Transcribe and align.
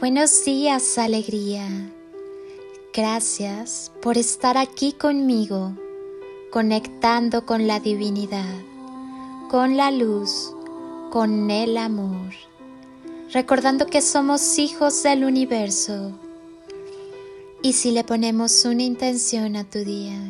Buenos 0.00 0.44
días, 0.44 0.96
alegría. 0.96 1.66
Gracias 2.94 3.90
por 4.00 4.16
estar 4.16 4.56
aquí 4.56 4.92
conmigo, 4.92 5.72
conectando 6.52 7.44
con 7.44 7.66
la 7.66 7.80
divinidad, 7.80 8.54
con 9.50 9.76
la 9.76 9.90
luz, 9.90 10.54
con 11.10 11.50
el 11.50 11.76
amor, 11.76 12.32
recordando 13.32 13.86
que 13.86 14.00
somos 14.00 14.60
hijos 14.60 15.02
del 15.02 15.24
universo. 15.24 16.12
Y 17.60 17.72
si 17.72 17.90
le 17.90 18.04
ponemos 18.04 18.64
una 18.66 18.84
intención 18.84 19.56
a 19.56 19.64
tu 19.64 19.80
día, 19.80 20.20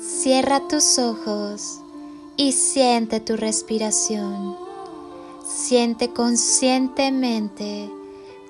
cierra 0.00 0.66
tus 0.66 0.98
ojos 0.98 1.78
y 2.36 2.50
siente 2.50 3.20
tu 3.20 3.36
respiración. 3.36 4.56
Siente 5.46 6.08
conscientemente 6.08 7.88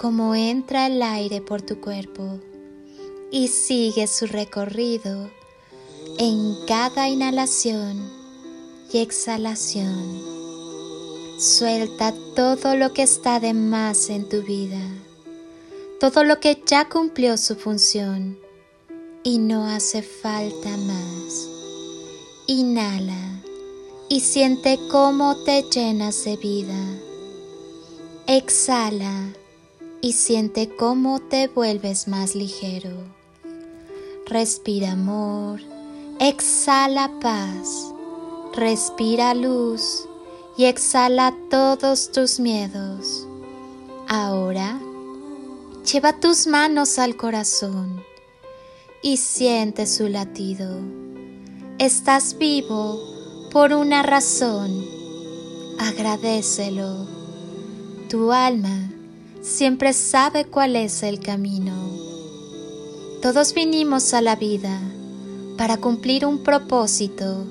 cómo 0.02 0.34
entra 0.34 0.88
el 0.88 1.00
aire 1.00 1.40
por 1.40 1.62
tu 1.62 1.80
cuerpo 1.80 2.40
y 3.30 3.46
sigue 3.46 4.08
su 4.08 4.26
recorrido 4.26 5.30
en 6.18 6.56
cada 6.66 7.08
inhalación 7.08 8.10
y 8.92 8.98
exhalación. 8.98 10.20
Suelta 11.38 12.12
todo 12.34 12.74
lo 12.74 12.92
que 12.92 13.04
está 13.04 13.38
de 13.38 13.54
más 13.54 14.10
en 14.10 14.28
tu 14.28 14.42
vida, 14.42 14.82
todo 16.00 16.24
lo 16.24 16.40
que 16.40 16.60
ya 16.66 16.88
cumplió 16.88 17.36
su 17.36 17.54
función 17.54 18.40
y 19.22 19.38
no 19.38 19.68
hace 19.68 20.02
falta 20.02 20.76
más. 20.78 21.48
Inhala 22.48 23.40
y 24.08 24.18
siente 24.18 24.80
cómo 24.90 25.36
te 25.44 25.62
llenas 25.62 26.24
de 26.24 26.36
vida. 26.38 26.98
Exhala 28.26 29.32
y 30.02 30.12
siente 30.14 30.68
cómo 30.68 31.20
te 31.20 31.46
vuelves 31.46 32.08
más 32.08 32.34
ligero. 32.34 32.90
Respira 34.26 34.92
amor, 34.92 35.60
exhala 36.18 37.10
paz, 37.20 37.94
respira 38.52 39.32
luz 39.32 40.08
y 40.58 40.64
exhala 40.64 41.32
todos 41.48 42.10
tus 42.10 42.40
miedos. 42.40 43.28
Ahora, 44.08 44.80
lleva 45.90 46.18
tus 46.18 46.48
manos 46.48 46.98
al 46.98 47.16
corazón 47.16 48.02
y 49.02 49.18
siente 49.18 49.86
su 49.86 50.08
latido. 50.08 50.80
Estás 51.78 52.36
vivo 52.38 53.00
por 53.52 53.72
una 53.72 54.02
razón. 54.02 54.84
Agradecelo. 55.78 57.06
Tu 58.08 58.32
alma 58.32 58.90
siempre 59.42 59.92
sabe 59.92 60.44
cuál 60.44 60.76
es 60.76 61.02
el 61.02 61.18
camino. 61.18 61.74
Todos 63.20 63.54
vinimos 63.54 64.14
a 64.14 64.20
la 64.20 64.36
vida 64.36 64.80
para 65.58 65.76
cumplir 65.76 66.24
un 66.24 66.42
propósito. 66.44 67.44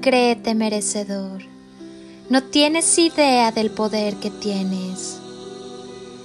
Créete 0.00 0.54
merecedor. 0.54 1.42
No 2.30 2.42
tienes 2.42 2.98
idea 2.98 3.52
del 3.52 3.70
poder 3.70 4.16
que 4.16 4.30
tienes. 4.30 5.18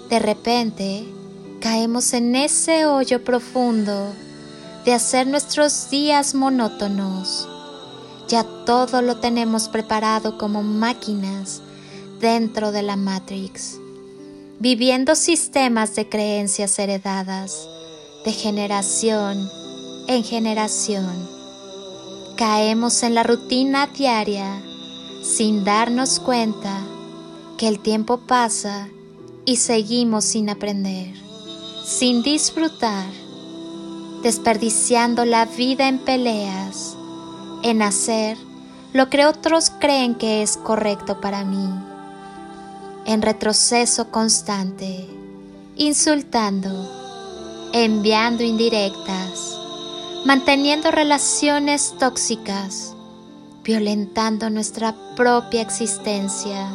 De 0.09 0.19
repente, 0.19 1.06
caemos 1.59 2.13
en 2.13 2.35
ese 2.35 2.85
hoyo 2.85 3.23
profundo 3.23 4.13
de 4.85 4.94
hacer 4.94 5.28
nuestros 5.28 5.89
días 5.89 6.33
monótonos. 6.33 7.47
Ya 8.28 8.45
todo 8.66 9.02
lo 9.02 9.17
tenemos 9.17 9.67
preparado 9.67 10.38
como 10.38 10.63
máquinas 10.63 11.61
dentro 12.19 12.72
de 12.72 12.81
la 12.81 12.95
Matrix 12.95 13.80
viviendo 14.61 15.15
sistemas 15.15 15.95
de 15.95 16.07
creencias 16.07 16.77
heredadas 16.77 17.67
de 18.23 18.31
generación 18.31 19.49
en 20.07 20.23
generación. 20.23 21.27
Caemos 22.38 23.01
en 23.01 23.16
la 23.16 23.23
rutina 23.23 23.88
diaria 23.88 24.61
sin 25.23 25.63
darnos 25.63 26.19
cuenta 26.19 26.77
que 27.57 27.67
el 27.67 27.79
tiempo 27.79 28.19
pasa 28.27 28.88
y 29.45 29.55
seguimos 29.55 30.25
sin 30.25 30.47
aprender, 30.47 31.11
sin 31.83 32.21
disfrutar, 32.21 33.09
desperdiciando 34.21 35.25
la 35.25 35.45
vida 35.45 35.88
en 35.88 35.97
peleas, 35.97 36.95
en 37.63 37.81
hacer 37.81 38.38
lo 38.94 39.09
que 39.09 39.25
otros 39.25 39.71
creen 39.79 40.13
que 40.13 40.44
es 40.44 40.55
correcto 40.55 41.19
para 41.19 41.44
mí 41.44 41.91
en 43.06 43.22
retroceso 43.22 44.12
constante, 44.12 45.07
insultando, 45.75 47.69
enviando 47.73 48.44
indirectas, 48.44 49.57
manteniendo 50.25 50.91
relaciones 50.91 51.95
tóxicas, 52.00 52.95
violentando 53.63 54.50
nuestra 54.50 54.95
propia 55.16 55.62
existencia. 55.62 56.69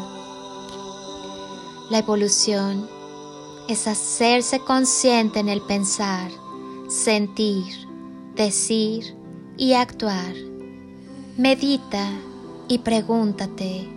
La 1.90 1.98
evolución 1.98 2.88
es 3.68 3.86
hacerse 3.86 4.60
consciente 4.60 5.40
en 5.40 5.48
el 5.48 5.60
pensar, 5.62 6.30
sentir, 6.88 7.64
decir 8.34 9.14
y 9.56 9.74
actuar. 9.74 10.34
Medita 11.36 12.10
y 12.68 12.78
pregúntate, 12.78 13.95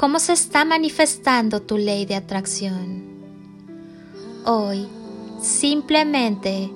cómo 0.00 0.18
se 0.18 0.32
está 0.32 0.64
manifestando 0.64 1.60
tu 1.60 1.76
ley 1.76 2.06
de 2.06 2.14
atracción. 2.14 3.04
Hoy, 4.46 4.88
simplemente 5.42 6.70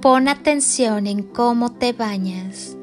pon 0.00 0.28
atención 0.28 1.08
en 1.08 1.24
cómo 1.24 1.72
te 1.72 1.92
bañas. 1.92 2.76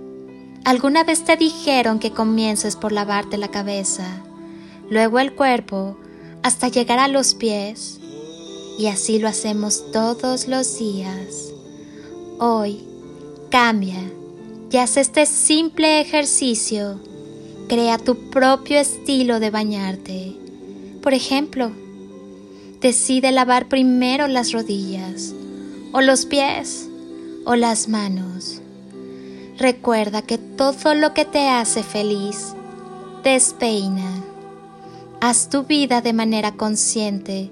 ¿Alguna 0.66 1.06
vez 1.06 1.24
te 1.24 1.38
dijeron 1.38 2.00
que 2.00 2.12
comiences 2.12 2.76
por 2.76 2.92
lavarte 2.92 3.38
la 3.38 3.52
cabeza, 3.52 4.22
luego 4.90 5.18
el 5.20 5.34
cuerpo, 5.34 5.96
hasta 6.44 6.68
llegar 6.68 7.00
a 7.00 7.08
los 7.08 7.34
pies? 7.34 8.02
Y 8.78 8.88
así 8.88 9.18
lo 9.18 9.30
hacemos 9.30 9.94
todos 9.94 10.50
los 10.50 10.78
días. 10.78 11.54
Hoy, 12.38 12.84
cambia 13.50 14.12
y 14.70 14.76
haz 14.76 14.98
este 14.98 15.26
simple 15.26 16.02
ejercicio 16.02 17.00
Crea 17.70 18.00
tu 18.00 18.16
propio 18.32 18.80
estilo 18.80 19.40
de 19.40 19.52
bañarte. 19.52 20.36
Por 21.04 21.14
ejemplo, 21.14 21.70
decide 22.82 23.32
lavar 23.32 23.68
primero 23.68 24.28
las 24.28 24.54
rodillas, 24.54 25.36
o 25.92 26.02
los 26.02 26.26
pies, 26.26 26.90
o 27.46 27.56
las 27.56 27.88
manos. 27.88 28.64
Recuerda 29.60 30.24
que 30.24 30.40
todo 30.40 30.96
lo 30.96 31.14
que 31.14 31.26
te 31.26 31.48
hace 31.48 31.84
feliz 31.84 32.56
despeina. 33.24 34.24
Haz 35.22 35.50
tu 35.50 35.62
vida 35.62 36.02
de 36.02 36.14
manera 36.14 36.54
consciente, 36.54 37.52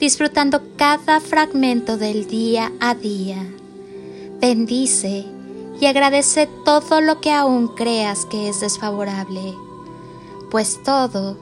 disfrutando 0.00 0.62
cada 0.76 1.20
fragmento 1.20 1.98
del 1.98 2.26
día 2.26 2.72
a 2.80 2.94
día. 2.94 3.44
Bendice 4.40 5.26
y 5.80 5.86
agradece 5.86 6.46
todo 6.64 7.00
lo 7.00 7.20
que 7.20 7.32
aún 7.32 7.68
creas 7.68 8.26
que 8.26 8.48
es 8.48 8.60
desfavorable, 8.60 9.54
pues 10.50 10.82
todo 10.82 11.36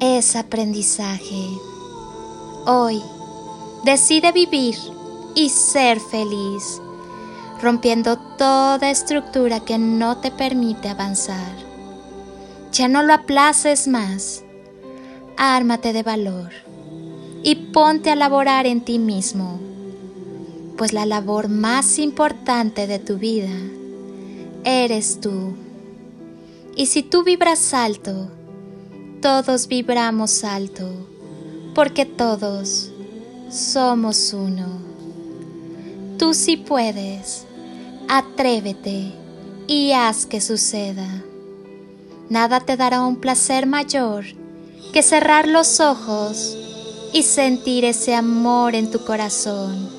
es 0.00 0.36
aprendizaje. 0.36 1.48
Hoy 2.66 3.02
decide 3.84 4.32
vivir 4.32 4.76
y 5.34 5.48
ser 5.48 6.00
feliz, 6.00 6.80
rompiendo 7.62 8.18
toda 8.36 8.90
estructura 8.90 9.60
que 9.60 9.78
no 9.78 10.18
te 10.18 10.30
permite 10.30 10.88
avanzar. 10.88 11.56
Ya 12.72 12.88
no 12.88 13.02
lo 13.02 13.14
aplaces 13.14 13.88
más, 13.88 14.42
ármate 15.36 15.92
de 15.92 16.02
valor 16.02 16.50
y 17.42 17.54
ponte 17.54 18.10
a 18.10 18.16
laborar 18.16 18.66
en 18.66 18.84
ti 18.84 18.98
mismo 18.98 19.58
pues 20.78 20.92
la 20.92 21.06
labor 21.06 21.48
más 21.48 21.98
importante 21.98 22.86
de 22.86 23.00
tu 23.00 23.18
vida 23.18 23.50
eres 24.64 25.20
tú. 25.20 25.54
Y 26.76 26.86
si 26.86 27.02
tú 27.02 27.24
vibras 27.24 27.74
alto, 27.74 28.28
todos 29.20 29.66
vibramos 29.66 30.44
alto, 30.44 30.88
porque 31.74 32.06
todos 32.06 32.92
somos 33.50 34.32
uno. 34.32 34.78
Tú 36.16 36.32
sí 36.32 36.56
puedes, 36.56 37.44
atrévete 38.08 39.12
y 39.66 39.90
haz 39.90 40.26
que 40.26 40.40
suceda. 40.40 41.24
Nada 42.30 42.60
te 42.60 42.76
dará 42.76 43.02
un 43.02 43.16
placer 43.16 43.66
mayor 43.66 44.24
que 44.92 45.02
cerrar 45.02 45.48
los 45.48 45.80
ojos 45.80 46.56
y 47.12 47.24
sentir 47.24 47.84
ese 47.84 48.14
amor 48.14 48.76
en 48.76 48.92
tu 48.92 49.04
corazón 49.04 49.97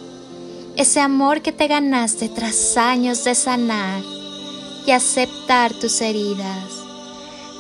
ese 0.80 1.02
amor 1.02 1.42
que 1.42 1.52
te 1.52 1.68
ganaste 1.68 2.30
tras 2.30 2.78
años 2.78 3.26
de 3.26 3.36
sanar 3.36 4.02
y 4.88 4.92
aceptar 4.92 5.74
tus 5.74 6.00
heridas, 6.00 6.72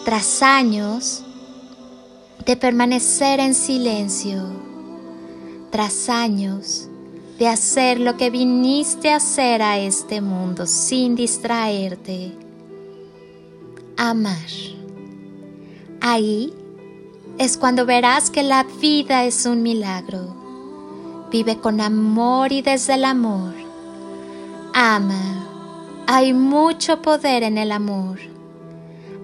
tras 0.06 0.42
años 0.42 1.22
de 2.46 2.56
permanecer 2.56 3.42
en 3.42 3.56
silencio, 3.56 4.42
tras 5.70 6.08
años 6.08 6.88
de 7.38 7.50
hacer 7.50 8.00
lo 8.00 8.16
que 8.16 8.30
viniste 8.30 9.12
a 9.12 9.18
hacer 9.18 9.62
a 9.64 9.78
este 9.78 10.22
mundo 10.22 10.66
sin 10.66 11.16
distraerte. 11.16 12.32
Amar. 13.98 14.48
Ahí 16.00 16.54
es 17.38 17.58
cuando 17.58 17.86
verás 17.86 18.30
que 18.30 18.44
la 18.44 18.66
vida 18.80 19.26
es 19.26 19.46
un 19.46 19.62
milagro. 19.62 20.49
Vive 21.32 21.60
con 21.60 21.80
amor 21.80 22.52
y 22.52 22.62
desde 22.62 22.96
el 22.96 23.06
amor. 23.06 23.54
Ama. 24.74 25.46
Hay 26.08 26.34
mucho 26.34 27.04
poder 27.04 27.44
en 27.44 27.60
el 27.60 27.72
amor. 27.72 28.20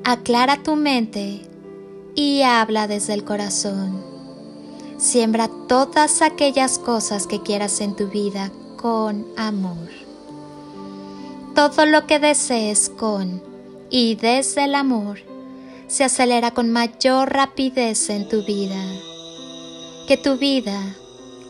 Aclara 0.04 0.62
tu 0.62 0.76
mente 0.76 1.42
y 2.14 2.44
habla 2.44 2.88
desde 2.88 3.16
el 3.16 3.24
corazón. 3.24 4.04
Siembra 4.98 5.50
todas 5.68 6.22
aquellas 6.22 6.78
cosas 6.78 7.26
que 7.26 7.42
quieras 7.42 7.82
en 7.82 7.96
tu 7.96 8.08
vida 8.08 8.52
con 8.78 9.26
amor. 9.36 9.90
Todo 11.56 11.88
lo 11.88 12.06
que 12.06 12.20
desees 12.20 12.90
con 12.90 13.42
y 13.90 14.14
desde 14.14 14.66
el 14.66 14.76
amor 14.76 15.20
se 15.88 16.04
acelera 16.04 16.52
con 16.52 16.72
mayor 16.72 17.34
rapidez 17.34 18.12
en 18.12 18.30
tu 18.30 18.46
vida. 18.46 18.84
Que 20.08 20.18
tu 20.18 20.38
vida 20.38 20.96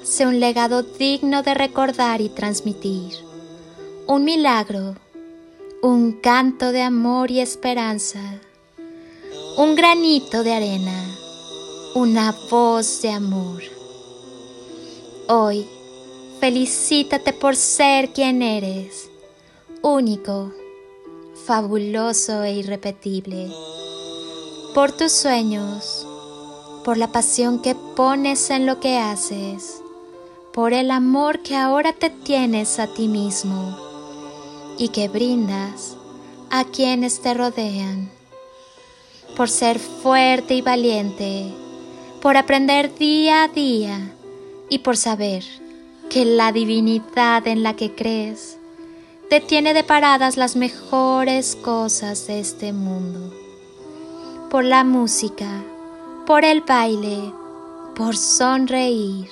sea 0.05 0.29
un 0.29 0.39
legado 0.39 0.83
digno 0.83 1.43
de 1.43 1.53
recordar 1.53 2.21
y 2.21 2.29
transmitir. 2.29 3.13
Un 4.07 4.23
milagro, 4.23 4.95
un 5.81 6.13
canto 6.13 6.71
de 6.71 6.81
amor 6.81 7.31
y 7.31 7.41
esperanza, 7.41 8.21
un 9.57 9.75
granito 9.75 10.43
de 10.43 10.53
arena 10.53 11.15
una 11.95 12.35
voz 12.51 13.01
de 13.01 13.09
amor. 13.09 13.63
Hoy, 15.29 15.65
felicítate 16.41 17.31
por 17.31 17.55
ser 17.55 18.11
quien 18.11 18.41
eres, 18.41 19.09
único, 19.81 20.51
fabuloso 21.45 22.43
e 22.43 22.51
irrepetible, 22.51 23.49
por 24.73 24.91
tus 24.91 25.13
sueños, 25.13 26.05
por 26.83 26.97
la 26.97 27.13
pasión 27.13 27.61
que 27.61 27.75
pones 27.95 28.49
en 28.49 28.65
lo 28.65 28.81
que 28.81 28.97
haces, 28.97 29.81
por 30.55 30.71
el 30.71 30.89
amor 30.89 31.39
que 31.39 31.57
ahora 31.57 31.91
te 31.91 32.09
tienes 32.09 32.79
a 32.79 32.87
ti 32.87 33.09
mismo 33.09 33.77
y 34.77 34.87
que 34.87 35.09
brindas 35.09 35.97
a 36.49 36.63
quienes 36.63 37.19
te 37.19 37.33
rodean, 37.33 38.09
por 39.35 39.49
ser 39.49 39.79
fuerte 39.79 40.53
y 40.53 40.61
valiente, 40.61 41.51
por 42.21 42.37
aprender 42.37 42.95
día 42.95 43.43
a 43.43 43.47
día 43.49 44.13
y 44.69 44.79
por 44.79 44.95
saber 44.95 45.43
que 46.09 46.23
la 46.23 46.53
divinidad 46.53 47.45
en 47.49 47.61
la 47.61 47.75
que 47.75 47.93
crees 47.93 48.57
te 49.29 49.41
tiene 49.41 49.73
deparadas 49.73 50.37
las 50.37 50.55
mejores 50.55 51.57
cosas 51.57 52.27
de 52.27 52.39
este 52.39 52.71
mundo. 52.71 53.33
Por 54.49 54.63
la 54.63 54.85
música, 54.85 55.65
por 56.25 56.45
el 56.45 56.61
baile, 56.61 57.33
por 57.93 58.15
sonreír, 58.15 59.27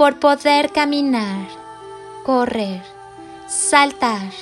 por 0.00 0.18
poder 0.18 0.72
caminar, 0.72 1.46
correr, 2.24 2.82
saltar, 3.46 4.32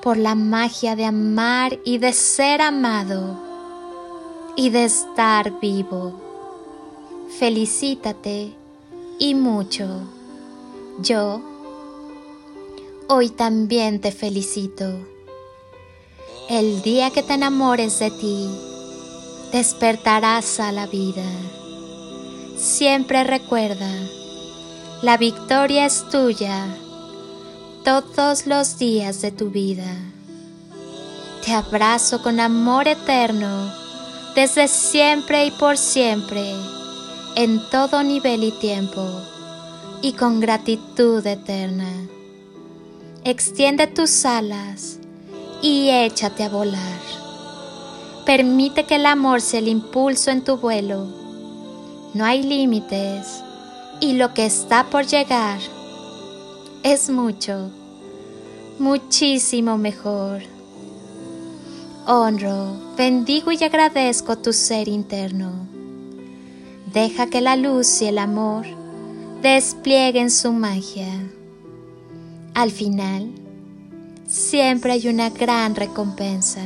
por 0.00 0.16
la 0.16 0.36
magia 0.36 0.94
de 0.94 1.06
amar 1.06 1.80
y 1.84 1.98
de 1.98 2.12
ser 2.12 2.62
amado 2.62 3.36
y 4.54 4.70
de 4.70 4.84
estar 4.84 5.58
vivo 5.58 6.28
felicítate 7.28 8.52
y 9.18 9.34
mucho. 9.34 9.86
Yo 11.00 11.42
hoy 13.08 13.30
también 13.30 14.00
te 14.00 14.12
felicito. 14.12 14.84
El 16.48 16.82
día 16.82 17.10
que 17.10 17.24
te 17.24 17.34
enamores 17.34 17.98
de 17.98 18.12
ti, 18.12 18.48
despertarás 19.50 20.60
a 20.60 20.70
la 20.70 20.86
vida. 20.86 21.26
Siempre 22.56 23.24
recuerda, 23.24 23.90
la 25.00 25.16
victoria 25.16 25.86
es 25.86 26.08
tuya 26.10 26.66
todos 27.84 28.48
los 28.48 28.78
días 28.78 29.22
de 29.22 29.30
tu 29.30 29.50
vida. 29.50 29.96
Te 31.44 31.52
abrazo 31.52 32.20
con 32.20 32.40
amor 32.40 32.88
eterno 32.88 33.72
desde 34.34 34.66
siempre 34.66 35.46
y 35.46 35.50
por 35.52 35.78
siempre 35.78 36.52
en 37.36 37.62
todo 37.70 38.02
nivel 38.02 38.42
y 38.42 38.50
tiempo 38.50 39.06
y 40.02 40.14
con 40.14 40.40
gratitud 40.40 41.24
eterna. 41.24 41.92
Extiende 43.22 43.86
tus 43.86 44.24
alas 44.24 44.98
y 45.62 45.90
échate 45.90 46.42
a 46.42 46.48
volar. 46.48 46.98
Permite 48.26 48.82
que 48.82 48.96
el 48.96 49.06
amor 49.06 49.40
sea 49.42 49.60
el 49.60 49.68
impulso 49.68 50.32
en 50.32 50.42
tu 50.42 50.56
vuelo. 50.56 51.06
No 52.14 52.24
hay 52.24 52.42
límites 52.42 53.44
y 54.00 54.14
lo 54.14 54.34
que 54.34 54.46
está 54.46 54.84
por 54.90 55.06
llegar 55.06 55.58
es 56.82 57.10
mucho, 57.10 57.70
muchísimo 58.78 59.78
mejor. 59.78 60.42
Honro, 62.06 62.94
bendigo 62.96 63.52
y 63.52 63.62
agradezco 63.62 64.38
tu 64.38 64.52
ser 64.52 64.88
interno 64.88 65.68
Deja 66.92 67.26
que 67.26 67.42
la 67.42 67.54
luz 67.54 68.00
y 68.00 68.06
el 68.06 68.16
amor 68.16 68.64
desplieguen 69.42 70.30
su 70.30 70.52
magia. 70.52 71.30
Al 72.54 72.70
final, 72.70 73.30
siempre 74.26 74.92
hay 74.92 75.08
una 75.08 75.28
gran 75.28 75.74
recompensa. 75.74 76.62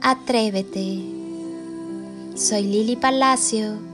Atrévete. 0.00 1.02
Soy 2.36 2.62
Lili 2.62 2.94
Palacio 2.94 3.93